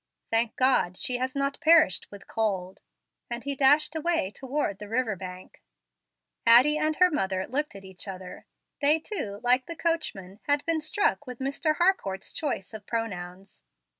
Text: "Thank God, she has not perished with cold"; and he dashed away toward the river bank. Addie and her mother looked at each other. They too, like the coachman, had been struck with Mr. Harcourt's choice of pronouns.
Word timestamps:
"Thank 0.31 0.55
God, 0.55 0.97
she 0.97 1.17
has 1.19 1.35
not 1.35 1.59
perished 1.61 2.07
with 2.09 2.25
cold"; 2.27 2.81
and 3.29 3.43
he 3.43 3.55
dashed 3.55 3.95
away 3.95 4.31
toward 4.31 4.79
the 4.79 4.89
river 4.89 5.15
bank. 5.15 5.61
Addie 6.43 6.79
and 6.79 6.95
her 6.95 7.11
mother 7.11 7.45
looked 7.47 7.75
at 7.75 7.85
each 7.85 8.07
other. 8.07 8.47
They 8.81 8.97
too, 8.97 9.39
like 9.43 9.67
the 9.67 9.75
coachman, 9.75 10.39
had 10.47 10.65
been 10.65 10.81
struck 10.81 11.27
with 11.27 11.37
Mr. 11.37 11.75
Harcourt's 11.75 12.33
choice 12.33 12.73
of 12.73 12.87
pronouns. 12.87 13.61